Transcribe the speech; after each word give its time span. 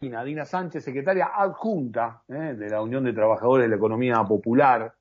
Dina 0.00 0.44
Sánchez, 0.44 0.84
secretaria 0.84 1.32
adjunta 1.34 2.22
¿eh? 2.28 2.54
de 2.56 2.70
la 2.70 2.80
Unión 2.80 3.02
de 3.02 3.12
Trabajadores 3.12 3.64
de 3.64 3.70
la 3.70 3.76
Economía 3.76 4.22
Popular, 4.22 4.94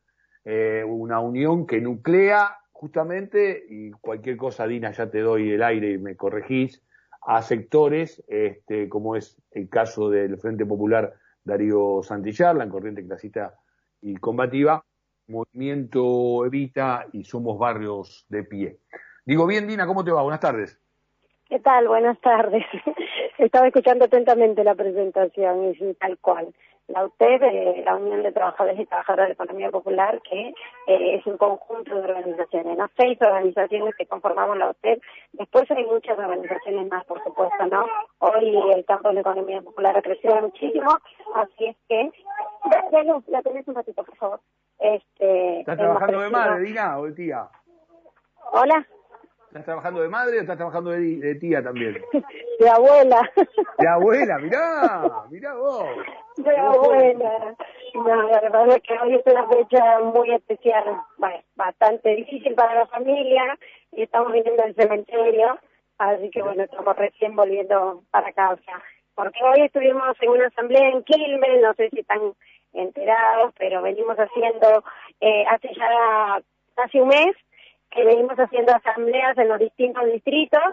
eh, 0.43 0.83
una 0.83 1.19
unión 1.19 1.67
que 1.67 1.79
nuclea 1.79 2.57
justamente, 2.71 3.63
y 3.69 3.91
cualquier 3.91 4.37
cosa, 4.37 4.65
Dina, 4.65 4.89
ya 4.91 5.07
te 5.07 5.19
doy 5.19 5.51
el 5.51 5.61
aire 5.61 5.91
y 5.91 5.97
me 5.99 6.15
corregís, 6.15 6.81
a 7.21 7.43
sectores, 7.43 8.23
este, 8.27 8.89
como 8.89 9.15
es 9.15 9.39
el 9.51 9.69
caso 9.69 10.09
del 10.09 10.39
Frente 10.39 10.65
Popular 10.65 11.13
Darío 11.43 12.01
Santillar, 12.01 12.55
la 12.55 12.67
corriente 12.67 13.05
clasista 13.05 13.53
y 14.01 14.15
combativa, 14.15 14.83
Movimiento 15.27 16.43
Evita 16.43 17.05
y 17.13 17.23
Somos 17.23 17.59
Barrios 17.59 18.25
de 18.29 18.43
Pie. 18.43 18.79
Digo 19.25 19.45
bien, 19.45 19.67
Dina, 19.67 19.85
¿cómo 19.85 20.03
te 20.03 20.11
va? 20.11 20.23
Buenas 20.23 20.39
tardes. 20.39 20.81
¿Qué 21.49 21.59
tal? 21.59 21.87
Buenas 21.87 22.19
tardes. 22.19 22.65
Estaba 23.37 23.67
escuchando 23.67 24.05
atentamente 24.05 24.63
la 24.63 24.73
presentación 24.75 25.75
y 25.79 25.93
tal 25.95 26.17
cual. 26.17 26.53
La 26.87 27.03
UTEP, 27.03 27.43
eh, 27.43 27.81
la 27.85 27.97
Unión 27.97 28.23
de 28.23 28.31
Trabajadores 28.31 28.79
y 28.79 28.85
Trabajadoras 28.85 29.27
de 29.27 29.33
Economía 29.33 29.69
Popular, 29.69 30.21
que 30.21 30.53
eh, 30.87 31.15
es 31.15 31.25
un 31.27 31.37
conjunto 31.37 31.93
de 31.93 32.01
organizaciones, 32.01 32.77
¿no? 32.77 32.89
Seis 32.95 33.17
organizaciones 33.21 33.93
que 33.95 34.05
conformamos 34.05 34.57
la 34.57 34.69
UTEP. 34.69 35.01
Después 35.33 35.69
hay 35.69 35.85
muchas 35.85 36.17
organizaciones 36.17 36.89
más, 36.89 37.03
por 37.05 37.21
supuesto, 37.23 37.65
¿no? 37.65 37.85
Hoy 38.19 38.57
el 38.73 38.85
campo 38.85 39.09
de 39.09 39.15
la 39.15 39.21
economía 39.21 39.61
popular 39.61 39.97
ha 39.97 40.01
crecido 40.01 40.41
muchísimo, 40.41 40.97
así 41.35 41.65
es 41.65 41.75
que... 41.89 42.09
Ya, 42.91 43.03
no, 43.03 43.21
la 43.27 43.41
tenés 43.41 43.67
un 43.67 43.75
ratito, 43.75 44.03
por 44.03 44.15
favor. 44.15 44.39
Este, 44.79 45.59
¿Estás 45.59 45.77
trabajando 45.77 46.21
de 46.21 46.29
madre, 46.29 46.61
Dina, 46.61 46.97
o 46.99 47.05
de 47.05 47.11
tía? 47.11 47.49
Hola. 48.53 48.87
¿Estás 49.57 49.73
trabajando 49.73 50.01
de 50.01 50.09
madre 50.09 50.37
o 50.37 50.41
estás 50.41 50.55
trabajando 50.55 50.91
de, 50.91 51.35
tía 51.41 51.63
también? 51.63 51.97
De 52.59 52.69
abuela. 52.69 53.21
De 53.77 53.87
abuela, 53.87 54.37
mirá, 54.37 55.25
mirá 55.31 55.55
vos. 55.55 55.85
De 56.37 56.57
abuela. 56.57 57.55
No, 57.95 58.29
la 58.29 58.41
verdad 58.41 58.69
es 58.69 58.81
que 58.83 58.93
hoy 58.99 59.15
es 59.15 59.21
una 59.25 59.47
fecha 59.47 59.99
muy 59.99 60.31
especial, 60.31 61.01
bastante 61.55 62.15
difícil 62.15 62.53
para 62.53 62.75
la 62.75 62.87
familia 62.87 63.57
y 63.91 64.03
estamos 64.03 64.31
viniendo 64.31 64.61
del 64.61 64.75
cementerio, 64.75 65.59
así 65.97 66.29
que 66.29 66.41
bueno, 66.43 66.63
estamos 66.63 66.95
recién 66.95 67.35
volviendo 67.35 68.03
para 68.11 68.31
casa. 68.33 68.81
Porque 69.15 69.39
hoy 69.43 69.65
estuvimos 69.65 70.15
en 70.21 70.29
una 70.29 70.47
asamblea 70.47 70.89
en 70.89 71.03
Quilmes, 71.03 71.61
no 71.61 71.73
sé 71.73 71.89
si 71.89 72.01
están 72.01 72.33
enterados, 72.73 73.53
pero 73.57 73.81
venimos 73.81 74.17
haciendo 74.17 74.83
eh, 75.19 75.45
hace 75.49 75.69
ya 75.75 76.41
casi 76.75 76.99
un 76.99 77.07
mes 77.07 77.35
que 77.91 78.03
venimos 78.03 78.37
haciendo 78.37 78.73
asambleas 78.73 79.37
en 79.37 79.49
los 79.49 79.59
distintos 79.59 80.05
distritos 80.05 80.63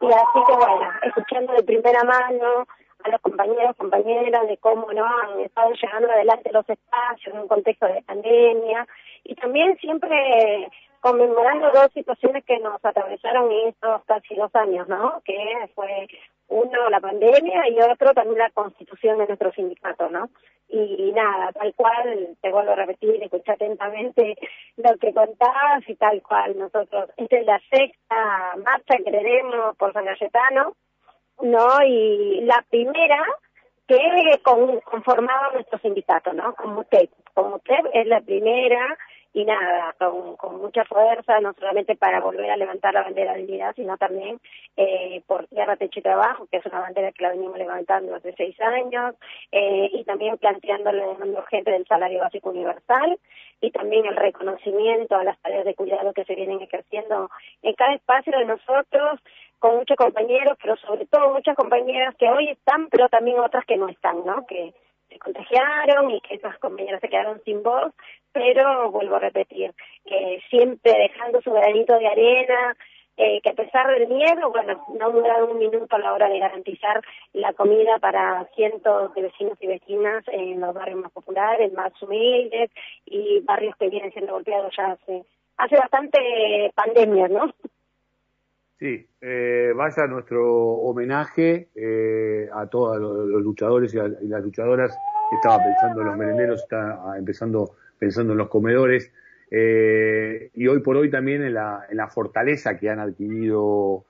y 0.00 0.06
así 0.06 0.38
que 0.46 0.52
bueno, 0.54 0.90
escuchando 1.02 1.52
de 1.54 1.62
primera 1.62 2.04
mano 2.04 2.66
a 3.04 3.08
los 3.08 3.20
compañeros, 3.20 3.76
compañeras 3.76 4.46
de 4.48 4.56
cómo 4.58 4.92
no 4.92 5.04
han 5.04 5.40
estado 5.40 5.72
llevando 5.72 6.10
adelante 6.10 6.50
los 6.52 6.68
espacios 6.68 7.34
en 7.34 7.40
un 7.40 7.48
contexto 7.48 7.86
de 7.86 8.02
pandemia 8.02 8.86
y 9.24 9.34
también 9.34 9.76
siempre 9.78 10.68
conmemorando 11.00 11.70
dos 11.72 11.92
situaciones 11.92 12.44
que 12.44 12.58
nos 12.58 12.84
atravesaron 12.84 13.50
en 13.50 13.68
estos 13.68 14.04
casi 14.04 14.34
dos 14.34 14.54
años, 14.54 14.88
¿no? 14.88 15.22
Que 15.24 15.36
fue 15.74 16.08
uno 16.48 16.90
la 16.90 17.00
pandemia 17.00 17.68
y 17.68 17.80
otro 17.80 18.12
también 18.14 18.38
la 18.38 18.50
constitución 18.50 19.18
de 19.18 19.26
nuestro 19.26 19.52
sindicato, 19.52 20.08
¿no? 20.08 20.28
Y, 20.68 21.12
nada, 21.12 21.52
tal 21.52 21.72
cual, 21.74 22.36
te 22.40 22.50
vuelvo 22.50 22.72
a 22.72 22.76
repetir, 22.76 23.22
escucha 23.22 23.52
atentamente 23.52 24.36
lo 24.76 24.96
que 24.98 25.14
contabas 25.14 25.88
y 25.88 25.94
tal 25.94 26.20
cual 26.22 26.58
nosotros, 26.58 27.10
esta 27.16 27.36
es 27.36 27.46
la 27.46 27.60
sexta 27.70 28.56
marcha 28.64 28.96
que 28.98 29.10
tenemos 29.10 29.76
por 29.76 29.92
San 29.92 30.04
Cayetano, 30.04 30.74
¿no? 31.40 31.82
Y 31.84 32.40
la 32.42 32.64
primera 32.68 33.22
que 33.86 34.40
conformaba 34.42 35.52
nuestro 35.52 35.78
sindicato, 35.78 36.32
¿no? 36.32 36.54
Como 36.54 36.80
usted, 36.80 37.08
como 37.34 37.56
usted 37.56 37.78
es 37.92 38.06
la 38.06 38.20
primera 38.20 38.98
y 39.36 39.44
nada, 39.44 39.94
con, 39.98 40.56
mucha 40.62 40.82
fuerza, 40.86 41.40
no 41.40 41.52
solamente 41.52 41.94
para 41.94 42.20
volver 42.20 42.50
a 42.50 42.56
levantar 42.56 42.94
la 42.94 43.02
bandera 43.02 43.34
de 43.34 43.40
dignidad, 43.40 43.74
sino 43.76 43.98
también 43.98 44.40
eh, 44.78 45.20
por 45.26 45.46
tierra, 45.48 45.76
techo 45.76 46.00
y 46.00 46.02
trabajo, 46.02 46.46
que 46.50 46.56
es 46.56 46.64
una 46.64 46.80
bandera 46.80 47.12
que 47.12 47.22
la 47.22 47.32
venimos 47.32 47.58
levantando 47.58 48.14
hace 48.14 48.32
seis 48.34 48.58
años, 48.62 49.14
eh, 49.52 49.90
y 49.92 50.04
también 50.04 50.38
planteando 50.38 50.90
la 50.90 51.08
demanda 51.08 51.40
urgente 51.40 51.70
del 51.70 51.86
salario 51.86 52.20
básico 52.20 52.48
universal, 52.48 53.18
y 53.60 53.70
también 53.72 54.06
el 54.06 54.16
reconocimiento 54.16 55.16
a 55.16 55.24
las 55.24 55.38
tareas 55.42 55.66
de 55.66 55.74
cuidado 55.74 56.14
que 56.14 56.24
se 56.24 56.34
vienen 56.34 56.62
ejerciendo 56.62 57.28
en 57.60 57.74
cada 57.74 57.92
espacio 57.92 58.38
de 58.38 58.46
nosotros, 58.46 59.20
con 59.58 59.76
muchos 59.76 59.98
compañeros, 59.98 60.56
pero 60.62 60.76
sobre 60.78 61.04
todo 61.04 61.34
muchas 61.34 61.56
compañeras 61.56 62.14
que 62.16 62.30
hoy 62.30 62.48
están, 62.48 62.88
pero 62.88 63.10
también 63.10 63.38
otras 63.38 63.66
que 63.66 63.76
no 63.76 63.90
están, 63.90 64.24
¿no? 64.24 64.46
Que 64.46 64.72
se 65.08 65.18
contagiaron 65.18 66.10
y 66.10 66.20
que 66.20 66.34
esas 66.34 66.58
compañeras 66.58 67.00
se 67.00 67.08
quedaron 67.08 67.40
sin 67.44 67.62
voz, 67.62 67.92
pero 68.32 68.90
vuelvo 68.90 69.16
a 69.16 69.20
repetir, 69.20 69.72
que 70.04 70.40
siempre 70.50 70.92
dejando 70.92 71.40
su 71.42 71.52
granito 71.52 71.98
de 71.98 72.06
arena, 72.06 72.76
eh, 73.18 73.40
que 73.40 73.48
a 73.48 73.54
pesar 73.54 73.86
del 73.86 74.08
miedo, 74.08 74.50
bueno, 74.50 74.84
no 74.98 75.10
duraron 75.10 75.52
un 75.52 75.58
minuto 75.58 75.96
a 75.96 75.98
la 75.98 76.12
hora 76.12 76.28
de 76.28 76.38
garantizar 76.38 77.02
la 77.32 77.54
comida 77.54 77.98
para 77.98 78.44
cientos 78.54 79.14
de 79.14 79.22
vecinos 79.22 79.56
y 79.60 79.66
vecinas 79.66 80.22
en 80.28 80.60
los 80.60 80.74
barrios 80.74 81.00
más 81.00 81.12
populares, 81.12 81.72
más 81.72 81.92
humildes 82.02 82.70
y 83.06 83.40
barrios 83.40 83.74
que 83.76 83.88
vienen 83.88 84.12
siendo 84.12 84.34
golpeados 84.34 84.74
ya 84.76 84.92
hace, 84.92 85.24
hace 85.56 85.76
bastante 85.76 86.72
pandemia, 86.74 87.28
¿no? 87.28 87.54
Sí, 88.78 89.08
eh, 89.22 89.72
vaya 89.74 90.06
nuestro 90.06 90.44
homenaje 90.52 91.68
eh, 91.74 92.48
a 92.52 92.66
todos 92.66 92.98
los, 92.98 93.42
luchadores 93.42 93.94
y, 93.94 93.96
las 93.96 94.42
luchadoras. 94.42 94.94
Estaba 95.32 95.62
pensando 95.64 96.02
en 96.02 96.06
los 96.08 96.16
merenderos, 96.16 96.62
está 96.62 97.14
empezando 97.16 97.76
pensando 97.98 98.32
en 98.32 98.38
los 98.38 98.48
comedores. 98.48 99.10
Eh, 99.50 100.50
y 100.54 100.66
hoy 100.66 100.80
por 100.80 100.96
hoy 100.96 101.10
también 101.10 101.42
en 101.42 101.54
la, 101.54 101.86
en 101.88 101.96
la 101.96 102.08
fortaleza 102.08 102.76
que 102.76 102.90
han 102.90 102.98
adquirido 102.98 104.04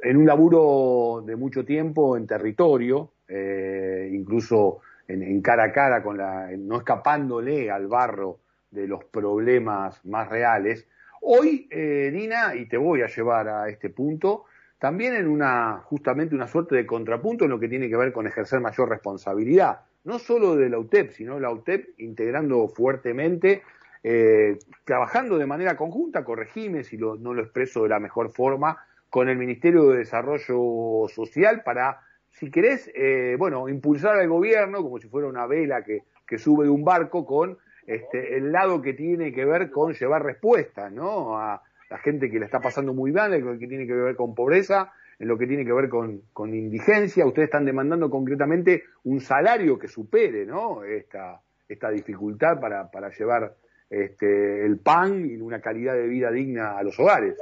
en 0.00 0.16
un 0.16 0.26
laburo 0.26 1.22
de 1.24 1.36
mucho 1.36 1.64
tiempo 1.64 2.16
en 2.16 2.26
territorio, 2.26 3.12
eh, 3.28 4.10
incluso 4.12 4.80
en, 5.08 5.22
en, 5.22 5.40
cara 5.40 5.64
a 5.64 5.72
cara, 5.72 6.02
con 6.02 6.18
la, 6.18 6.50
no 6.58 6.76
escapándole 6.76 7.70
al 7.70 7.88
barro 7.88 8.38
de 8.70 8.86
los 8.86 9.04
problemas 9.04 10.04
más 10.04 10.28
reales, 10.28 10.86
Hoy, 11.24 11.68
eh, 11.70 12.10
Dina, 12.12 12.56
y 12.56 12.66
te 12.66 12.76
voy 12.76 13.00
a 13.02 13.06
llevar 13.06 13.48
a 13.48 13.68
este 13.68 13.90
punto, 13.90 14.46
también 14.80 15.14
en 15.14 15.28
una, 15.28 15.78
justamente 15.84 16.34
una 16.34 16.48
suerte 16.48 16.74
de 16.74 16.84
contrapunto 16.84 17.44
en 17.44 17.50
lo 17.50 17.60
que 17.60 17.68
tiene 17.68 17.88
que 17.88 17.96
ver 17.96 18.12
con 18.12 18.26
ejercer 18.26 18.58
mayor 18.58 18.88
responsabilidad, 18.88 19.82
no 20.02 20.18
solo 20.18 20.56
de 20.56 20.68
la 20.68 20.80
UTEP, 20.80 21.12
sino 21.12 21.38
la 21.38 21.52
UTEP 21.52 21.90
integrando 21.98 22.66
fuertemente, 22.66 23.62
eh, 24.02 24.58
trabajando 24.84 25.38
de 25.38 25.46
manera 25.46 25.76
conjunta, 25.76 26.24
corregime 26.24 26.82
si 26.82 26.98
no 26.98 27.14
lo 27.14 27.40
expreso 27.40 27.84
de 27.84 27.90
la 27.90 28.00
mejor 28.00 28.32
forma, 28.32 28.84
con 29.08 29.28
el 29.28 29.38
Ministerio 29.38 29.90
de 29.90 29.98
Desarrollo 29.98 31.06
Social 31.08 31.62
para, 31.62 32.00
si 32.32 32.50
querés, 32.50 32.90
eh, 32.96 33.36
bueno, 33.38 33.68
impulsar 33.68 34.16
al 34.16 34.28
gobierno 34.28 34.82
como 34.82 34.98
si 34.98 35.06
fuera 35.06 35.28
una 35.28 35.46
vela 35.46 35.84
que 35.84 36.02
sube 36.36 36.64
de 36.64 36.70
un 36.70 36.82
barco 36.82 37.24
con 37.24 37.58
este, 37.86 38.36
el 38.36 38.52
lado 38.52 38.80
que 38.80 38.94
tiene 38.94 39.32
que 39.32 39.44
ver 39.44 39.70
con 39.70 39.92
llevar 39.92 40.22
respuestas, 40.22 40.92
¿no? 40.92 41.38
A 41.38 41.62
la 41.90 41.98
gente 41.98 42.30
que 42.30 42.38
le 42.38 42.46
está 42.46 42.60
pasando 42.60 42.94
muy 42.94 43.12
mal, 43.12 43.34
en 43.34 43.44
lo 43.44 43.58
que 43.58 43.66
tiene 43.66 43.86
que 43.86 43.94
ver 43.94 44.16
con 44.16 44.34
pobreza, 44.34 44.92
en 45.18 45.28
lo 45.28 45.36
que 45.36 45.46
tiene 45.46 45.64
que 45.64 45.72
ver 45.72 45.88
con, 45.88 46.22
con 46.32 46.54
indigencia. 46.54 47.26
Ustedes 47.26 47.46
están 47.46 47.64
demandando 47.64 48.08
concretamente 48.10 48.84
un 49.04 49.20
salario 49.20 49.78
que 49.78 49.88
supere, 49.88 50.46
¿no? 50.46 50.84
Esta, 50.84 51.40
esta 51.68 51.90
dificultad 51.90 52.60
para, 52.60 52.90
para 52.90 53.10
llevar 53.10 53.54
este, 53.90 54.64
el 54.64 54.78
pan 54.78 55.26
y 55.30 55.36
una 55.36 55.60
calidad 55.60 55.94
de 55.94 56.06
vida 56.06 56.30
digna 56.30 56.78
a 56.78 56.82
los 56.82 56.98
hogares. 56.98 57.38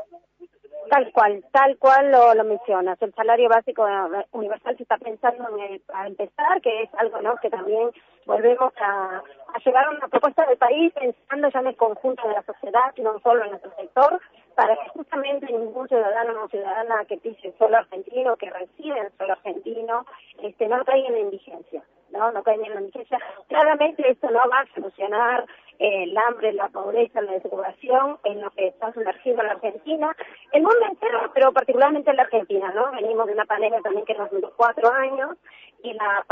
Tal 0.90 1.12
cual, 1.12 1.44
tal 1.52 1.78
cual 1.78 2.10
lo, 2.10 2.34
lo 2.34 2.42
mencionas. 2.42 3.00
El 3.00 3.14
salario 3.14 3.48
básico 3.48 3.86
universal 4.32 4.76
se 4.76 4.82
está 4.82 4.98
pensando 4.98 5.48
en 5.56 5.80
empezar, 6.06 6.60
que 6.60 6.82
es 6.82 6.90
algo 6.94 7.22
¿no? 7.22 7.36
que 7.40 7.48
también 7.48 7.90
volvemos 8.26 8.72
a, 8.80 9.22
a 9.54 9.58
llevar 9.64 9.88
una 9.88 10.08
propuesta 10.08 10.46
del 10.46 10.58
país 10.58 10.92
pensando 10.92 11.48
ya 11.48 11.60
en 11.60 11.66
el 11.68 11.76
conjunto 11.76 12.26
de 12.28 12.34
la 12.34 12.42
sociedad, 12.42 12.94
no 12.98 13.18
solo 13.20 13.44
en 13.44 13.50
nuestro 13.50 13.72
sector, 13.76 14.20
para 14.54 14.76
que 14.76 14.88
justamente 14.90 15.46
ningún 15.46 15.88
ciudadano 15.88 16.44
o 16.44 16.48
ciudadana 16.48 17.04
que 17.06 17.16
pise 17.18 17.54
solo 17.58 17.78
argentino, 17.78 18.36
que 18.36 18.50
reside 18.50 18.98
en 18.98 19.10
solo 19.16 19.32
argentino, 19.32 20.06
este, 20.42 20.68
no 20.68 20.84
caiga 20.84 21.08
en 21.08 21.14
la 21.14 21.20
indigencia. 21.20 21.82
¿no? 22.10 22.32
No 22.32 22.42
caiga 22.42 22.66
en 22.66 22.74
la 22.74 22.80
indigencia. 22.80 23.18
Claramente 23.48 24.10
esto 24.10 24.30
no 24.30 24.40
va 24.50 24.60
a 24.60 24.74
solucionar 24.74 25.46
el 25.80 26.16
hambre, 26.16 26.52
la 26.52 26.68
pobreza, 26.68 27.22
la 27.22 27.32
desocupación 27.32 28.18
en 28.24 28.42
lo 28.42 28.50
que 28.50 28.68
está 28.68 28.92
sumergido 28.92 29.42
la 29.42 29.52
Argentina, 29.52 30.14
el 30.52 30.62
mundo 30.62 30.86
entero, 30.86 31.30
pero 31.32 31.52
particularmente 31.52 32.10
en 32.10 32.16
la 32.16 32.24
Argentina, 32.24 32.70
¿no? 32.74 32.92
Venimos 32.92 33.26
de 33.26 33.32
una 33.32 33.46
pandemia 33.46 33.80
también 33.80 34.04
que 34.04 34.14
nos 34.14 34.30
duró 34.30 34.52
cuatro 34.56 34.92
años 34.92 35.38
y 35.82 35.94
la 35.94 36.22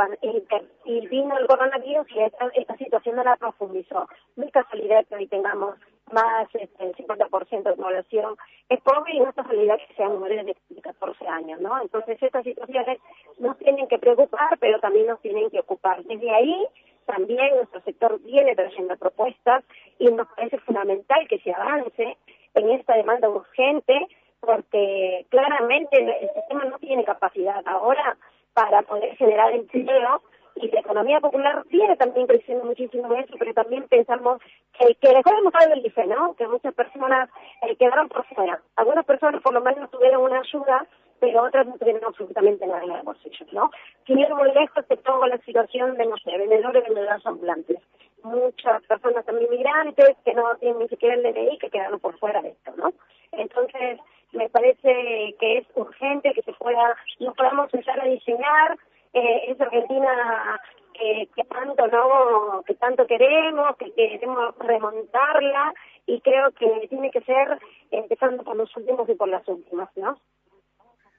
y, 0.85 1.07
vino 1.09 1.39
el 1.39 1.47
coronavirus 1.47 2.07
y 2.11 2.21
esta, 2.21 2.51
esta 2.55 2.77
situación 2.77 3.17
no 3.17 3.25
la 3.25 3.37
profundizó. 3.37 4.07
No 4.37 4.45
es 4.45 4.53
casualidad 4.53 5.07
que 5.07 5.15
hoy 5.15 5.27
tengamos 5.27 5.77
más 6.13 6.49
este, 6.55 6.85
el 6.85 6.95
50% 6.95 7.63
de 7.63 7.73
población 7.75 8.37
es 8.69 8.81
pobre 8.83 9.15
y 9.15 9.21
no 9.21 9.31
es 9.31 9.37
realidad 9.37 9.79
que 9.89 9.95
sean 9.95 10.19
mujeres 10.19 10.45
de, 10.45 10.57
14 10.83 11.27
años, 11.27 11.61
¿no? 11.61 11.81
Entonces 11.81 12.23
estas 12.23 12.45
situaciones 12.45 12.99
nos 13.39 13.57
tienen 13.59 13.89
que 13.89 13.99
preocupar, 13.99 14.59
pero 14.59 14.79
también 14.81 15.07
nos 15.07 15.21
tienen 15.21 15.51
que 15.51 15.61
ocupar. 15.61 16.03
Desde 16.05 16.31
ahí 16.31 16.67
también 17.09 17.57
nuestro 17.57 17.81
sector 17.81 18.21
viene 18.21 18.55
trayendo 18.55 18.97
propuestas 18.97 19.65
y 19.99 20.11
nos 20.11 20.29
parece 20.29 20.59
fundamental 20.59 21.27
que 21.27 21.39
se 21.41 21.53
avance 21.53 22.17
en 22.55 22.71
esta 22.71 22.95
demanda 22.97 23.31
urgente 23.31 24.07
porque 24.41 25.27
claramente 25.31 25.97
el 25.99 26.31
sistema 26.35 26.65
no 26.67 26.79
tiene 26.79 27.05
capacidad 27.05 27.67
ahora 27.67 28.17
para 28.53 28.83
poder 28.83 29.17
generar 29.17 29.53
empleo 29.53 30.23
y 30.57 30.69
la 30.71 30.81
economía 30.81 31.21
popular 31.21 31.65
viene 31.71 31.97
también 31.97 32.27
creciendo 32.27 32.65
muchísimo 32.65 33.15
eso, 33.15 33.35
pero 33.39 33.55
también 33.55 33.89
pensamos 33.89 34.41
que, 34.79 34.95
que 34.97 35.09
dejó 35.09 35.31
de 35.31 35.73
el 35.73 35.87
IFE, 35.87 36.07
¿no? 36.09 36.35
Que 36.35 36.47
muchas 36.47 36.75
personas 36.75 37.31
eh, 37.63 37.77
quedaron 37.77 38.09
por 38.09 38.27
fuera. 38.27 38.61
Algunas 38.77 39.05
personas 39.07 39.41
por 39.41 39.55
lo 39.55 39.61
menos 39.61 39.91
tuvieron 39.91 40.23
una 40.23 40.41
ayuda, 40.41 40.87
pero 41.21 41.45
otras 41.45 41.67
no 41.67 41.77
tuvieron 41.79 42.05
absolutamente 42.05 42.67
nada 42.67 42.83
en 42.85 42.93
el 42.93 43.03
bolsillo, 43.03 43.47
¿no? 43.53 43.71
Sin 44.07 44.19
ir 44.19 44.35
muy 44.35 44.53
lejos, 44.53 44.87
te 44.87 44.97
pongo 44.97 45.27
la 45.27 45.39
situación 45.39 45.97
de, 45.97 46.07
no 46.07 46.17
sé, 46.19 46.37
vendedores 46.37 46.85
y 46.85 46.89
vendedoras 46.89 47.27
ambulantes. 47.27 47.79
Muchas 48.23 48.83
personas 48.85 49.25
también 49.25 49.51
migrantes 49.51 50.17
que 50.25 50.35
no 50.35 50.55
tienen 50.57 50.81
ni 50.81 50.89
siquiera 50.89 51.15
el 51.15 51.23
DNI 51.23 51.59
que 51.59 51.71
quedaron 51.71 52.01
por 52.01 52.19
fuera 52.19 52.43
de 52.43 52.51
esto, 52.51 52.73
¿no? 52.77 52.93
Entonces, 53.33 53.99
me 54.33 54.49
parece 54.49 55.35
que 55.39 55.59
es 55.59 55.67
urgente 55.75 56.33
que 56.35 56.43
se 56.43 56.53
pueda, 56.53 56.97
no 57.21 57.33
podamos 57.35 57.73
empezar 57.73 58.01
a 58.01 58.05
diseñar 58.05 58.79
eh, 59.13 59.45
esa 59.49 59.65
Argentina 59.65 60.61
que, 60.93 61.29
que 61.35 61.45
tanto 61.45 61.87
no, 61.87 62.63
que 62.67 62.75
tanto 62.75 63.07
queremos, 63.07 63.77
que 63.77 63.93
queremos 63.93 64.55
remontarla 64.59 65.73
y 66.07 66.21
creo 66.21 66.51
que 66.53 66.89
tiene 66.89 67.11
que 67.11 67.21
ser 67.23 67.59
empezando 67.91 68.43
por 68.43 68.57
los 68.57 68.75
últimos 68.77 69.09
y 69.09 69.15
por 69.15 69.29
las 69.29 69.47
últimas, 69.49 69.89
¿no? 69.97 70.19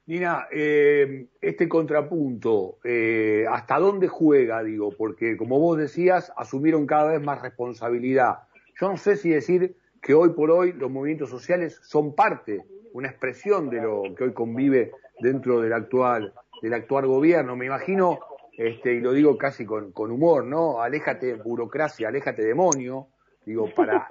Nina, 0.10 0.48
eh, 0.52 1.28
este 1.40 1.70
contrapunto, 1.70 2.80
eh, 2.84 3.46
¿hasta 3.48 3.78
dónde 3.78 4.08
juega, 4.08 4.64
digo? 4.64 4.90
Porque 4.90 5.38
como 5.38 5.60
vos 5.60 5.78
decías, 5.78 6.34
asumieron 6.36 6.88
cada 6.88 7.12
vez 7.12 7.22
más 7.22 7.44
responsabilidad. 7.44 8.40
Yo 8.82 8.90
no 8.90 8.98
sé 8.98 9.18
si 9.18 9.30
decir 9.30 9.76
que 10.02 10.16
hoy 10.16 10.30
por 10.30 10.50
hoy 10.50 10.74
los 10.74 10.90
movimientos 10.90 11.30
sociales 11.30 11.80
son 11.84 12.16
parte, 12.16 12.66
una 12.94 13.08
expresión 13.08 13.70
de 13.70 13.84
lo 13.84 14.02
que 14.18 14.24
hoy 14.24 14.34
convive 14.34 14.94
dentro 15.20 15.62
del 15.62 15.74
actual 15.74 16.34
del 16.64 16.74
actual 16.74 17.06
gobierno. 17.06 17.56
Me 17.56 17.68
imagino, 17.68 18.18
este, 18.58 18.96
y 18.96 19.02
lo 19.02 19.14
digo 19.14 19.38
casi 19.38 19.64
con, 19.64 19.92
con 19.92 20.10
humor, 20.10 20.44
¿no? 20.44 20.82
Aléjate 20.82 21.36
burocracia, 21.36 22.08
aléjate 22.08 22.42
demonio, 22.42 23.10
digo, 23.46 23.70
para, 23.76 24.08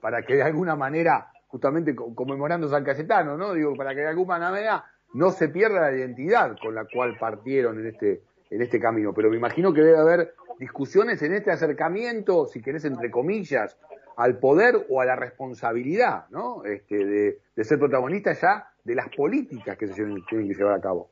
para 0.00 0.22
que 0.22 0.36
de 0.36 0.44
alguna 0.44 0.76
manera, 0.76 1.32
justamente 1.48 1.92
conmemorando 1.96 2.68
San 2.68 2.84
Cayetano, 2.84 3.36
¿no? 3.36 3.52
Digo, 3.52 3.74
para 3.74 3.96
que 3.96 4.02
de 4.02 4.06
alguna 4.06 4.38
manera 4.38 4.84
no 5.12 5.30
se 5.30 5.48
pierda 5.48 5.90
la 5.90 5.96
identidad 5.96 6.56
con 6.60 6.74
la 6.74 6.84
cual 6.84 7.16
partieron 7.18 7.80
en 7.80 7.86
este, 7.86 8.22
en 8.50 8.62
este 8.62 8.80
camino. 8.80 9.12
Pero 9.12 9.30
me 9.30 9.36
imagino 9.36 9.72
que 9.72 9.82
debe 9.82 9.98
haber 9.98 10.34
discusiones 10.58 11.22
en 11.22 11.34
este 11.34 11.50
acercamiento, 11.50 12.46
si 12.46 12.60
querés, 12.60 12.84
entre 12.84 13.10
comillas, 13.10 13.76
al 14.16 14.38
poder 14.38 14.86
o 14.88 15.00
a 15.00 15.04
la 15.04 15.16
responsabilidad, 15.16 16.26
¿no? 16.30 16.64
Este, 16.64 17.04
de, 17.04 17.38
de 17.56 17.64
ser 17.64 17.78
protagonista 17.78 18.32
ya 18.34 18.70
de 18.84 18.94
las 18.94 19.08
políticas 19.14 19.76
que 19.78 19.86
se 19.86 19.94
tienen 19.94 20.22
que 20.28 20.36
llevar 20.36 20.74
a 20.74 20.80
cabo. 20.80 21.10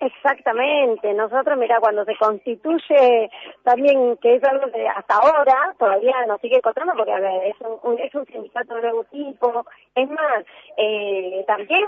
Exactamente, 0.00 1.12
nosotros, 1.12 1.58
mira, 1.58 1.78
cuando 1.78 2.06
se 2.06 2.16
constituye 2.16 3.30
también, 3.64 4.16
que 4.16 4.36
es 4.36 4.44
algo 4.44 4.72
que 4.72 4.88
hasta 4.88 5.14
ahora 5.16 5.74
todavía 5.78 6.24
nos 6.26 6.40
sigue 6.40 6.62
contando, 6.62 6.94
porque 6.96 7.12
a 7.12 7.20
ver, 7.20 7.44
es 7.44 7.56
un, 7.60 7.98
es 7.98 8.14
un 8.14 8.24
sindicato 8.24 8.76
de 8.76 8.80
nuevo 8.80 9.04
tipo, 9.04 9.66
es 9.94 10.08
más, 10.08 10.46
eh, 10.78 11.44
también 11.46 11.84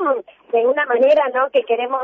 de 0.53 0.67
una 0.67 0.85
manera, 0.85 1.27
¿no?, 1.33 1.49
que 1.49 1.63
queremos 1.63 2.03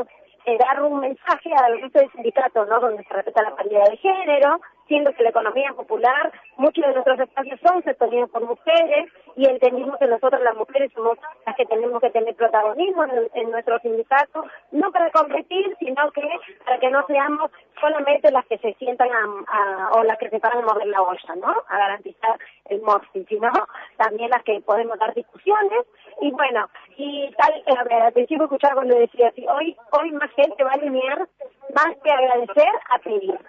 dar 0.57 0.81
un 0.81 0.99
mensaje 0.99 1.51
al 1.53 1.81
resto 1.81 1.99
del 1.99 2.11
sindicato, 2.11 2.65
¿no?, 2.65 2.79
donde 2.79 3.03
se 3.03 3.13
respeta 3.13 3.43
la 3.43 3.55
paridad 3.55 3.85
de 3.89 3.97
género, 3.97 4.59
siendo 4.89 5.13
que 5.13 5.23
la 5.23 5.29
economía 5.29 5.71
popular, 5.73 6.31
muchos 6.57 6.83
de 6.83 6.93
nuestros 6.93 7.19
espacios 7.19 7.59
son 7.61 7.83
sostenidos 7.83 8.29
por 8.31 8.43
mujeres 8.43 9.11
y 9.35 9.45
entendimos 9.45 9.97
que 9.99 10.07
nosotros 10.07 10.41
las 10.41 10.55
mujeres 10.55 10.91
somos 10.93 11.17
las 11.45 11.55
que 11.55 11.65
tenemos 11.65 12.01
que 12.01 12.09
tener 12.09 12.35
protagonismo 12.35 13.05
en, 13.33 13.51
nuestro 13.51 13.79
sindicato, 13.79 14.43
no 14.71 14.91
para 14.91 15.11
competir, 15.11 15.75
sino 15.79 16.11
que 16.11 16.27
para 16.65 16.79
que 16.79 16.89
no 16.89 17.05
seamos 17.05 17.51
solamente 17.79 18.31
las 18.31 18.45
que 18.47 18.57
se 18.57 18.73
sientan 18.73 19.09
a, 19.11 19.91
o 19.93 20.03
las 20.03 20.17
que 20.17 20.29
se 20.29 20.39
paran 20.39 20.63
a 20.63 20.73
mover 20.73 20.87
la 20.87 21.01
olla, 21.01 21.35
¿no? 21.35 21.53
A 21.67 21.77
garantizar 21.77 22.37
el 22.65 22.81
MOSI, 22.81 23.25
sino 23.29 23.51
también 23.97 24.31
las 24.31 24.43
que 24.43 24.59
podemos 24.61 24.97
dar 24.97 25.13
discusiones 25.13 25.85
y 26.21 26.31
bueno, 26.31 26.67
y 26.99 27.31
tal, 27.37 27.63
ver, 27.87 28.01
al 28.01 28.11
principio 28.11 28.43
escuchaba 28.43 28.75
cuando 28.75 28.95
decía 28.95 29.29
así, 29.29 29.45
hoy, 29.47 29.75
hoy 29.91 30.11
más 30.11 30.29
gente 30.31 30.63
va 30.65 30.71
a 30.71 30.73
alinear 30.73 31.29
más 31.73 31.97
que 32.03 32.11
agradecer 32.11 32.67
a 32.89 32.99
pedir. 32.99 33.39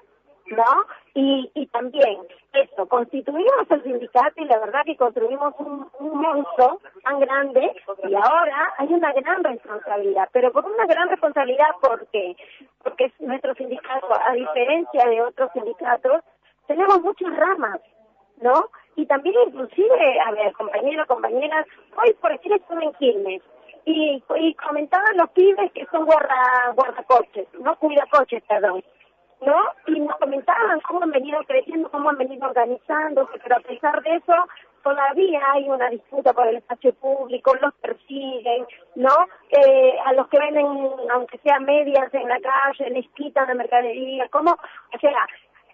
¿no? 0.51 0.65
Y, 1.15 1.51
y 1.55 1.67
también 1.67 2.19
eso, 2.53 2.87
constituimos 2.87 3.71
el 3.71 3.83
sindicato 3.83 4.41
y 4.41 4.45
la 4.47 4.59
verdad 4.59 4.81
que 4.85 4.97
construimos 4.97 5.55
un, 5.59 5.89
un 5.99 6.21
monstruo 6.21 6.81
tan 7.05 7.21
grande 7.21 7.73
y 8.09 8.15
ahora 8.15 8.75
hay 8.79 8.93
una 8.93 9.13
gran 9.13 9.45
responsabilidad, 9.45 10.29
pero 10.33 10.51
por 10.51 10.65
una 10.65 10.87
gran 10.87 11.09
responsabilidad 11.09 11.69
porque 11.81 12.37
porque 12.83 13.13
nuestro 13.21 13.55
sindicato, 13.55 14.09
a 14.13 14.33
diferencia 14.33 15.05
de 15.09 15.23
otros 15.23 15.51
sindicatos, 15.53 16.23
tenemos 16.67 17.01
muchas 17.01 17.37
ramas, 17.37 17.81
¿no? 18.41 18.71
Y 19.01 19.07
también 19.07 19.35
inclusive, 19.47 20.21
a 20.21 20.31
ver, 20.33 20.53
compañeros, 20.53 21.07
compañeras, 21.07 21.67
hoy 21.97 22.13
por 22.21 22.33
decir 22.33 22.53
estuve 22.53 22.85
en 22.85 22.93
Quilmes 22.95 23.43
y, 23.87 24.23
comentaban 24.63 25.17
los 25.17 25.31
pibes 25.31 25.73
que 25.73 25.87
son 25.87 26.05
guarda, 26.05 26.71
guardacoches, 26.75 27.49
no 27.61 27.77
cuidacoches, 27.77 28.43
perdón 28.47 28.85
¿no? 29.41 29.57
Y 29.87 30.01
nos 30.01 30.19
comentaban 30.19 30.81
cómo 30.81 31.03
han 31.03 31.13
venido 31.13 31.39
creciendo, 31.47 31.91
cómo 31.91 32.11
han 32.11 32.19
venido 32.19 32.47
organizándose, 32.47 33.39
pero 33.43 33.57
a 33.57 33.61
pesar 33.61 34.03
de 34.03 34.17
eso, 34.17 34.35
todavía 34.83 35.41
hay 35.53 35.67
una 35.67 35.89
disputa 35.89 36.35
por 36.35 36.47
el 36.47 36.57
espacio 36.57 36.93
público, 36.97 37.55
los 37.55 37.73
persiguen, 37.77 38.67
¿no? 38.97 39.17
Eh, 39.49 39.95
a 40.05 40.13
los 40.13 40.29
que 40.29 40.39
venden, 40.41 40.67
aunque 41.11 41.39
sean 41.39 41.65
medias 41.65 42.13
en 42.13 42.29
la 42.29 42.39
calle, 42.39 42.91
les 42.91 43.09
quitan 43.13 43.49
la 43.49 43.55
mercadería, 43.55 44.29
¿cómo? 44.29 44.51
O 44.51 44.99
sea, 45.01 45.27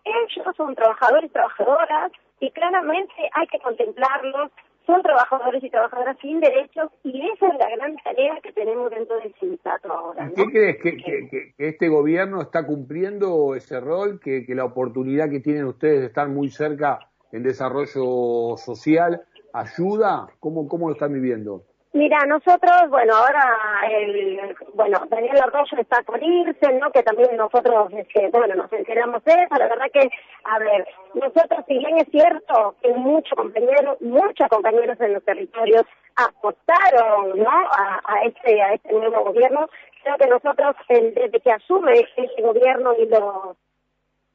ellos 0.04 0.56
son 0.56 0.76
trabajadores 0.76 1.32
trabajadoras 1.32 2.12
y 2.40 2.50
claramente 2.50 3.14
hay 3.32 3.46
que 3.46 3.58
contemplarlos 3.60 4.50
son 4.86 5.02
trabajadores 5.02 5.62
y 5.64 5.68
trabajadoras 5.68 6.16
sin 6.20 6.38
derechos 6.38 6.90
y 7.02 7.28
esa 7.32 7.48
es 7.48 7.54
la 7.58 7.68
gran 7.70 7.96
tarea 7.96 8.38
que 8.40 8.52
tenemos 8.52 8.88
dentro 8.90 9.16
del 9.18 9.34
sindicato 9.34 9.92
ahora. 9.92 10.30
¿Qué 10.34 10.44
crees 10.44 10.76
que, 10.80 10.96
que, 10.96 11.54
este 11.58 11.88
gobierno 11.88 12.40
está 12.40 12.64
cumpliendo 12.64 13.56
ese 13.56 13.80
rol, 13.80 14.20
que, 14.20 14.46
que 14.46 14.54
la 14.54 14.64
oportunidad 14.64 15.28
que 15.28 15.40
tienen 15.40 15.64
ustedes 15.64 16.00
de 16.00 16.06
estar 16.06 16.28
muy 16.28 16.50
cerca 16.50 17.00
en 17.32 17.42
desarrollo 17.42 18.56
social 18.56 19.22
ayuda? 19.52 20.28
¿Cómo, 20.38 20.68
cómo 20.68 20.88
lo 20.88 20.94
están 20.94 21.12
viviendo? 21.12 21.64
Mira, 21.96 22.18
nosotros, 22.26 22.90
bueno, 22.90 23.14
ahora, 23.14 23.56
el, 23.90 24.54
bueno, 24.74 25.00
Daniel 25.08 25.40
Arroyo 25.40 25.78
está 25.78 26.02
por 26.02 26.22
irse, 26.22 26.70
¿no? 26.74 26.90
Que 26.92 27.02
también 27.02 27.34
nosotros, 27.38 27.90
este, 27.94 28.28
bueno, 28.28 28.54
nos 28.54 28.70
enteramos 28.70 29.24
de 29.24 29.32
eso. 29.32 29.56
La 29.58 29.66
verdad 29.66 29.86
que, 29.90 30.10
a 30.44 30.58
ver, 30.58 30.86
nosotros, 31.14 31.64
si 31.66 31.78
bien 31.78 31.96
es 31.96 32.06
cierto 32.10 32.74
que 32.82 32.92
muchos 32.92 33.34
compañeros, 33.34 33.98
muchos 34.02 34.46
compañeros 34.50 35.00
en 35.00 35.14
los 35.14 35.24
territorios 35.24 35.84
apostaron, 36.16 37.38
¿no? 37.38 37.48
A, 37.48 38.02
a 38.04 38.24
este, 38.24 38.60
a 38.60 38.74
este 38.74 38.92
nuevo 38.92 39.24
gobierno, 39.24 39.66
creo 40.02 40.18
que 40.18 40.26
nosotros, 40.26 40.76
desde 40.90 41.40
que 41.40 41.50
asume 41.50 42.06
este 42.14 42.42
gobierno 42.42 42.92
y 42.98 43.06
los 43.06 43.56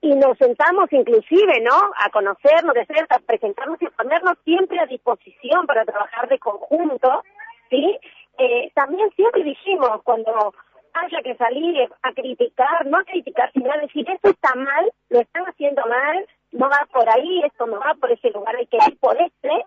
y 0.04 0.16
nos 0.16 0.36
sentamos 0.40 0.92
inclusive, 0.92 1.62
¿no? 1.62 1.76
A 2.04 2.10
conocernos 2.10 2.74
de 2.74 2.88
cerca, 2.88 3.18
a 3.18 3.20
presentarnos 3.20 3.80
y 3.84 3.86
a 3.86 3.92
ponernos 3.92 4.34
siempre 4.44 4.80
a 4.80 4.88
disposición 4.88 5.68
para 5.68 5.86
trabajar 5.86 6.28
de 6.28 6.40
conjunto 6.40 7.24
¿sí? 7.72 7.98
Eh, 8.38 8.72
también 8.76 9.10
siempre 9.16 9.44
dijimos, 9.44 10.04
cuando 10.04 10.54
haya 10.94 11.22
que 11.24 11.36
salir 11.36 11.90
a 12.04 12.14
criticar, 12.14 12.86
no 12.86 12.98
a 12.98 13.04
criticar, 13.04 13.52
sino 13.54 13.72
a 13.72 13.78
decir, 13.78 14.08
esto 14.10 14.30
está 14.30 14.54
mal, 14.54 14.92
lo 15.10 15.20
están 15.22 15.46
haciendo 15.46 15.82
mal, 15.88 16.28
no 16.52 16.70
va 16.70 16.88
por 16.92 17.10
ahí, 17.10 17.42
esto 17.44 17.66
no 17.66 17.80
va 17.80 17.96
por 18.00 18.12
ese 18.12 18.30
lugar, 18.30 18.56
hay 18.56 18.68
que 18.68 18.78
ir 18.78 19.00
por 19.00 19.20
este, 19.20 19.66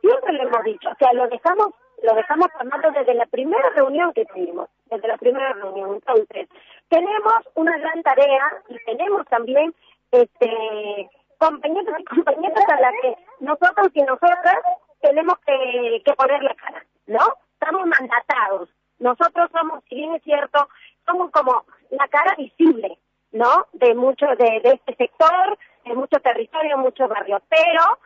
siempre 0.00 0.32
lo 0.32 0.42
hemos 0.42 0.64
dicho, 0.64 0.88
o 0.88 0.94
sea, 0.98 1.12
lo 1.12 1.28
dejamos 1.28 1.68
lo 2.02 2.14
dejamos 2.14 2.48
formando 2.52 2.90
desde 2.90 3.14
la 3.14 3.24
primera 3.26 3.70
reunión 3.70 4.12
que 4.12 4.26
tuvimos, 4.26 4.68
desde 4.90 5.08
la 5.08 5.16
primera 5.16 5.54
reunión. 5.54 5.94
Entonces, 5.94 6.48
tenemos 6.88 7.34
una 7.54 7.78
gran 7.78 8.02
tarea 8.02 8.62
y 8.68 8.76
tenemos 8.84 9.24
también 9.28 9.74
este 10.10 11.08
compañeros 11.38 11.94
y 11.98 12.04
compañeras 12.04 12.68
a 12.68 12.80
las 12.80 12.92
que 13.00 13.16
nosotros 13.40 13.88
y 13.94 14.02
nosotras 14.02 14.58
tenemos 15.00 15.38
que, 15.46 16.02
que 16.04 16.12
poner 16.12 16.42
la 16.42 16.54
cara. 16.56 16.84
¿No? 17.06 17.20
Estamos 17.52 17.86
mandatados. 17.86 18.68
Nosotros 18.98 19.50
somos, 19.52 19.82
si 19.88 19.96
bien 19.96 20.14
es 20.14 20.22
cierto, 20.22 20.68
somos 21.06 21.30
como 21.30 21.64
la 21.90 22.08
cara 22.08 22.34
visible, 22.36 22.98
¿no? 23.32 23.66
De 23.72 23.94
mucho, 23.94 24.26
de, 24.26 24.60
de 24.62 24.70
este 24.74 24.94
sector, 24.96 25.58
de 25.84 25.94
muchos 25.94 26.22
territorios, 26.22 26.78
muchos 26.78 27.08
barrios, 27.08 27.42
pero 27.48 27.98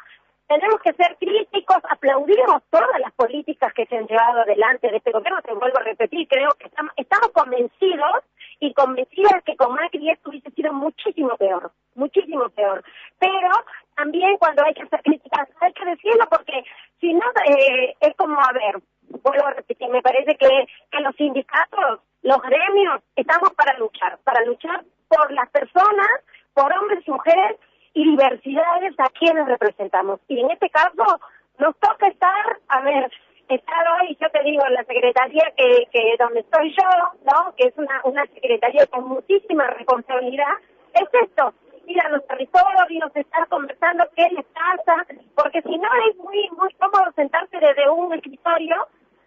tenemos 0.48 0.80
que 0.80 0.94
ser 0.94 1.16
críticos, 1.20 1.76
aplaudimos 1.90 2.62
todas 2.70 2.98
las 3.00 3.12
políticas 3.12 3.72
que 3.74 3.84
se 3.86 3.98
han 3.98 4.06
llevado 4.06 4.40
adelante 4.40 4.90
de 4.90 4.96
este 4.96 5.12
gobierno, 5.12 5.42
te 5.42 5.52
vuelvo 5.52 5.78
a 5.78 5.82
repetir, 5.82 6.26
creo 6.26 6.48
que 6.58 6.68
estamos, 6.68 6.92
estamos 6.96 7.28
convencidos 7.32 8.24
y 8.58 8.72
convencidas 8.72 9.44
que 9.44 9.56
con 9.56 9.74
Macri 9.74 10.10
esto 10.10 10.30
hubiese 10.30 10.50
sido 10.52 10.72
muchísimo 10.72 11.36
peor, 11.36 11.70
muchísimo 11.98 12.48
peor. 12.50 12.82
Pero 13.18 13.50
también 13.96 14.38
cuando 14.38 14.64
hay 14.64 14.74
que 14.74 14.82
hacer 14.82 15.02
críticas 15.02 15.48
hay 15.60 15.72
que 15.72 15.84
decirlo 15.84 16.24
porque 16.30 16.64
si 17.00 17.12
no 17.12 17.26
eh, 17.46 17.94
es 18.00 18.14
como, 18.16 18.40
a 18.40 18.52
ver, 18.52 18.80
vuelvo 19.22 19.46
a 19.46 19.54
repetir, 19.54 19.88
me 19.88 20.02
parece 20.02 20.36
que, 20.36 20.66
que 20.90 21.00
los 21.00 21.14
sindicatos, 21.16 22.00
los 22.22 22.40
gremios, 22.42 23.02
estamos 23.16 23.52
para 23.54 23.76
luchar, 23.78 24.18
para 24.24 24.44
luchar 24.44 24.84
por 25.08 25.30
las 25.32 25.48
personas, 25.50 26.08
por 26.54 26.72
hombres 26.72 27.06
y 27.06 27.10
mujeres 27.10 27.56
y 27.94 28.04
diversidades 28.10 28.94
a 28.98 29.08
quienes 29.10 29.46
representamos. 29.46 30.20
Y 30.28 30.40
en 30.40 30.50
este 30.50 30.70
caso 30.70 31.20
nos 31.58 31.76
toca 31.78 32.06
estar, 32.06 32.58
a 32.68 32.80
ver, 32.82 33.10
estar 33.48 33.84
hoy, 34.00 34.16
yo 34.20 34.28
te 34.30 34.42
digo, 34.42 34.64
en 34.66 34.74
la 34.74 34.84
secretaría 34.84 35.52
que, 35.56 35.88
que 35.90 36.16
donde 36.18 36.40
estoy 36.40 36.74
yo, 36.76 36.88
¿no? 37.24 37.54
Que 37.56 37.68
es 37.68 37.76
una, 37.76 38.00
una 38.04 38.24
secretaría 38.26 38.86
con 38.86 39.08
muchísima 39.08 39.66
responsabilidad, 39.68 40.52
es 40.94 41.08
esto, 41.22 41.54
ir 41.98 42.06
a 42.06 42.10
los 42.10 42.26
territorios, 42.26 43.10
estar 43.14 43.48
conversando 43.48 44.04
qué 44.16 44.28
les 44.30 44.44
pasa, 44.46 45.06
porque 45.34 45.62
si 45.62 45.76
no 45.76 45.88
es 46.08 46.16
muy, 46.16 46.48
muy 46.56 46.72
cómodo 46.74 47.12
sentarse 47.16 47.58
desde 47.58 47.88
un 47.88 48.12
escritorio, 48.12 48.76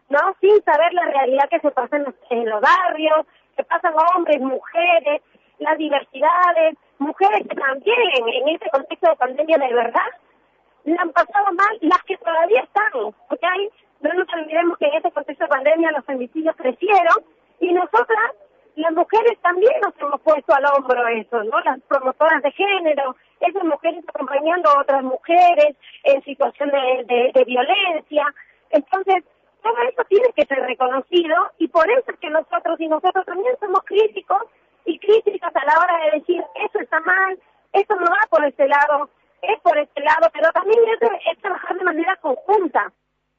¿no? 0.10 0.20
Sin 0.40 0.62
saber 0.63 0.94
la 0.94 1.06
realidad 1.06 1.50
que 1.50 1.60
se 1.60 1.72
pasa 1.72 1.98
en 1.98 2.04
los, 2.06 2.16
en 2.30 2.50
los 2.50 2.62
barrios, 2.62 3.25
que 3.56 3.63
pasan 3.63 3.94
hombres, 4.16 4.40
mujeres, 4.40 5.22
las 5.60 5.78
diversidades, 5.78 6.78
mujeres 6.98 7.48
que 7.48 7.56
también 7.56 7.98
en, 8.16 8.50
este 8.50 8.70
contexto 8.70 9.10
de 9.10 9.16
pandemia 9.16 9.58
de 9.58 9.74
verdad 9.74 10.10
la 10.86 11.01
han 11.01 11.12
pasado 11.12 11.54
mal, 11.54 11.78
las 11.82 12.04
que 12.04 12.18
todavía 12.18 12.62
están, 12.62 12.92
¿ok? 12.96 13.46
No 14.01 14.13
nos 14.13 14.34
olvidemos 14.34 14.78
que 14.80 14.86
en 14.86 14.96
este 14.96 15.12
contexto 15.12 15.46
de 15.46 15.50
pandemia 15.50 15.92
los 15.92 16.06
femicidios 16.06 16.56
crecieron 16.56 17.24
y 17.60 17.72
nosotras, 17.72 18.32
las 18.75 18.94
mujeres 18.94 19.38
también 19.42 19.74
nos 19.82 19.94
hemos 20.00 20.22
puesto 20.22 20.54
al 20.54 20.66
hombro 20.66 21.08
eso, 21.08 21.44
¿no? 21.44 21.60
Las 21.62 21.80
promotoras 21.82 22.42
de 22.42 22.51
género, 22.51 23.16
esas 23.40 23.63
mujeres 23.63 24.04
acompañando 24.08 24.70
a 24.70 24.82
otras 24.82 25.04
mujeres 25.04 25.75
en 26.04 26.24
situación 26.24 26.70
de, 26.70 27.44
violencia. 27.46 28.34
Entonces, 28.70 29.24
todo 29.62 29.78
eso 29.90 30.04
tiene 30.08 30.32
que 30.34 30.46
ser 30.46 30.60
reconocido 30.60 31.36
y 31.58 31.68
por 31.68 31.90
eso 31.90 32.12
es 32.12 32.20
que 32.20 32.30
nosotros 32.30 32.80
y 32.80 32.88
nosotros 32.88 33.25
también 33.25 33.56
somos 33.60 33.84
críticos 33.84 34.44
y 34.86 34.98
críticas 35.00 35.56
a 35.56 35.66
la 35.66 35.74
hora 35.80 36.06
de 36.06 36.20
decir 36.20 36.44
eso 36.56 36.80
está 36.80 37.00
mal, 37.01 37.38
eso 37.74 37.96
no 37.96 38.06
va 38.06 38.28
por 38.30 38.44
este 38.46 38.68
lado, 38.68 39.10
es 39.42 39.60
por 39.62 39.78
este 39.78 40.01
lado, 40.01 40.30
pero 40.34 40.51
también 40.51 40.80
es, 40.90 41.40
trabajar 41.40 41.78
de 41.78 41.84
manera 41.84 42.16
conjunta, 42.18 42.92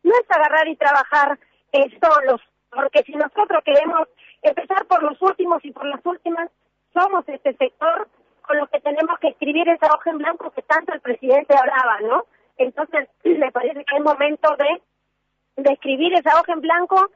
no 0.03 0.12
es 0.12 0.31
agarrar 0.31 0.69
y 0.69 0.77
trabajar 0.77 1.39
eh, 1.73 1.99
solos, 2.01 2.41
porque 2.73 3.02
si 3.05 3.12
nosotros 3.12 3.62
queremos 3.64 4.09
empezar 4.41 4.85
por 4.87 5.02
los 5.02 5.21
últimos 5.21 5.64
y 5.64 5.73
por 5.73 5.85
las 5.87 6.05
últimas, 6.05 6.50
somos 6.93 7.29
este 7.29 7.55
sector 7.55 8.09
con 8.43 8.59
lo 8.59 8.67
que 8.67 8.81
tenemos 8.81 9.19
que 9.21 9.29
escribir 9.29 9.69
esa 9.69 9.87
hoja 9.95 10.11
en 10.11 10.19
blanco 10.19 10.50
que 10.50 10.62
tanto 10.62 10.93
el 10.93 11.00
presidente 11.00 11.55
hablaba, 11.57 12.00
¿no? 12.00 12.25
Entonces, 12.57 13.09
me 13.25 13.52
parece 13.52 13.85
que 13.85 13.97
es 13.97 14.02
momento 14.02 14.57
de, 14.57 15.62
de 15.62 15.73
escribir 15.73 16.14
esa 16.14 16.41
hoja 16.41 16.52
en 16.52 16.61
blanco 16.61 17.11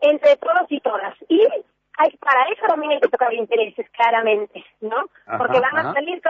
entre 0.00 0.36
todos 0.36 0.66
y 0.70 0.80
todas. 0.80 1.14
Y 1.28 1.46
hay, 1.98 2.16
para 2.18 2.44
eso 2.48 2.66
también 2.66 2.92
hay 2.92 3.00
que 3.00 3.08
tocar 3.08 3.32
intereses, 3.34 3.88
claramente, 3.90 4.64
¿no? 4.80 4.96
Porque 5.38 5.60
van 5.60 5.76
a 5.76 5.92
salir 5.92 6.22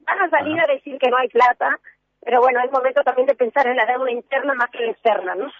van 0.00 0.20
a 0.20 0.30
salir 0.30 0.60
a 0.60 0.66
decir 0.66 0.98
que 0.98 1.10
no 1.10 1.16
hay 1.16 1.28
plata, 1.28 1.78
pero 2.20 2.40
bueno, 2.40 2.60
es 2.60 2.70
momento 2.70 3.02
también 3.02 3.26
de 3.26 3.34
pensar 3.34 3.66
en 3.66 3.76
la 3.76 3.86
deuda 3.86 4.10
interna 4.10 4.54
más 4.54 4.70
que 4.70 4.80
la 4.80 4.92
externa, 4.92 5.34
¿no? 5.34 5.50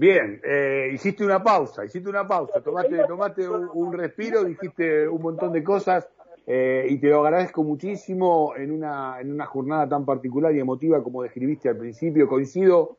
Bien, 0.00 0.40
eh, 0.44 0.90
hiciste 0.94 1.24
una 1.24 1.42
pausa, 1.42 1.84
hiciste 1.84 2.08
una 2.08 2.24
pausa, 2.24 2.60
tomaste, 2.60 2.98
tomaste 3.08 3.48
un, 3.48 3.92
respiro, 3.92 4.44
dijiste 4.44 5.08
un 5.08 5.20
montón 5.20 5.52
de 5.52 5.64
cosas 5.64 6.08
eh, 6.46 6.86
y 6.88 6.98
te 6.98 7.08
lo 7.08 7.26
agradezco 7.26 7.64
muchísimo 7.64 8.54
en 8.56 8.70
una, 8.70 9.20
en 9.20 9.32
una 9.32 9.46
jornada 9.46 9.88
tan 9.88 10.04
particular 10.04 10.54
y 10.54 10.60
emotiva 10.60 11.02
como 11.02 11.24
describiste 11.24 11.68
al 11.68 11.78
principio. 11.78 12.28
Coincido 12.28 12.98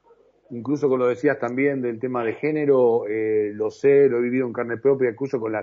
incluso 0.49 0.89
con 0.89 0.99
lo 0.99 1.07
decías 1.07 1.39
también 1.39 1.81
del 1.81 2.01
tema 2.01 2.21
de 2.25 2.33
género, 2.33 3.05
eh, 3.07 3.53
lo 3.55 3.71
sé, 3.71 4.09
lo 4.09 4.17
he 4.17 4.21
vivido 4.21 4.45
en 4.45 4.51
carne 4.51 4.75
propia, 4.75 5.09
incluso 5.09 5.39
con, 5.39 5.53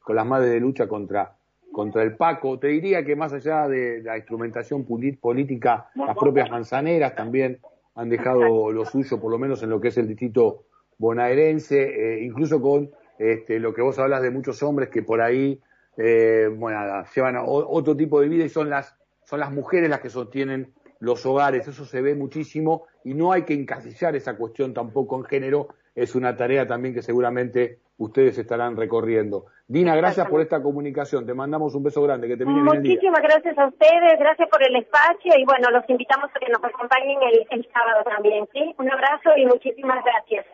con 0.00 0.16
las 0.16 0.26
madres 0.26 0.50
de 0.50 0.60
lucha 0.60 0.88
contra, 0.88 1.36
contra 1.72 2.04
el 2.04 2.16
Paco. 2.16 2.58
Te 2.58 2.68
diría 2.68 3.04
que 3.04 3.16
más 3.16 3.34
allá 3.34 3.68
de 3.68 4.02
la 4.02 4.16
instrumentación 4.16 4.86
política, 4.86 5.90
las 5.94 6.16
propias 6.16 6.50
manzaneras 6.50 7.14
también 7.14 7.58
han 7.94 8.08
dejado 8.08 8.72
lo 8.72 8.86
suyo, 8.86 9.20
por 9.20 9.30
lo 9.30 9.38
menos 9.38 9.62
en 9.62 9.68
lo 9.68 9.78
que 9.78 9.88
es 9.88 9.98
el 9.98 10.08
distrito 10.08 10.64
bonaerense, 10.98 11.82
eh, 11.82 12.24
incluso 12.24 12.60
con 12.60 12.90
este, 13.18 13.58
lo 13.58 13.74
que 13.74 13.82
vos 13.82 13.98
hablas 13.98 14.22
de 14.22 14.30
muchos 14.30 14.62
hombres 14.62 14.88
que 14.88 15.02
por 15.02 15.20
ahí, 15.20 15.60
eh, 15.96 16.48
bueno, 16.52 17.04
llevan 17.14 17.36
otro 17.46 17.96
tipo 17.96 18.20
de 18.20 18.28
vida 18.28 18.44
y 18.44 18.48
son 18.48 18.70
las, 18.70 18.96
son 19.24 19.40
las 19.40 19.52
mujeres 19.52 19.88
las 19.88 20.00
que 20.00 20.10
sostienen 20.10 20.72
los 21.00 21.26
hogares, 21.26 21.68
eso 21.68 21.84
se 21.84 22.00
ve 22.00 22.14
muchísimo 22.14 22.86
y 23.04 23.14
no 23.14 23.32
hay 23.32 23.42
que 23.42 23.54
encasillar 23.54 24.16
esa 24.16 24.36
cuestión 24.36 24.72
tampoco 24.72 25.16
en 25.16 25.24
género, 25.24 25.68
es 25.94 26.14
una 26.14 26.36
tarea 26.36 26.66
también 26.66 26.94
que 26.94 27.02
seguramente 27.02 27.78
ustedes 27.98 28.38
estarán 28.38 28.76
recorriendo. 28.76 29.46
Dina, 29.66 29.96
gracias 29.96 30.28
por 30.28 30.40
esta 30.40 30.62
comunicación, 30.62 31.26
te 31.26 31.34
mandamos 31.34 31.74
un 31.74 31.82
beso 31.82 32.02
grande, 32.02 32.28
que 32.28 32.36
te 32.36 32.44
Muchísimas 32.44 33.22
gracias 33.22 33.58
a 33.58 33.66
ustedes, 33.66 34.18
gracias 34.18 34.48
por 34.48 34.62
el 34.62 34.76
espacio. 34.76 35.32
Y 35.36 35.44
bueno, 35.44 35.70
los 35.70 35.88
invitamos 35.88 36.30
a 36.34 36.38
que 36.38 36.52
nos 36.52 36.62
acompañen 36.62 37.18
el, 37.22 37.46
el 37.50 37.68
sábado 37.72 38.04
también, 38.04 38.46
¿sí? 38.52 38.74
Un 38.78 38.92
abrazo 38.92 39.30
y 39.36 39.46
muchísimas 39.46 40.04
gracias. 40.04 40.46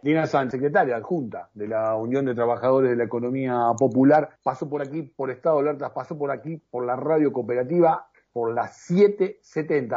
Dina 0.00 0.26
Sánchez, 0.26 0.52
secretaria 0.52 0.96
adjunta 0.96 1.50
de 1.54 1.66
la 1.66 1.96
Unión 1.96 2.24
de 2.24 2.34
Trabajadores 2.34 2.90
de 2.90 2.96
la 2.96 3.04
Economía 3.04 3.72
Popular, 3.76 4.30
pasó 4.44 4.68
por 4.68 4.80
aquí 4.80 5.02
por 5.02 5.30
Estado 5.30 5.56
de 5.56 5.62
Alertas, 5.62 5.90
pasó 5.90 6.16
por 6.16 6.30
aquí 6.30 6.62
por 6.70 6.86
la 6.86 6.94
radio 6.94 7.32
cooperativa 7.32 8.08
por 8.32 8.54
las 8.54 8.88
7.70. 8.88 9.96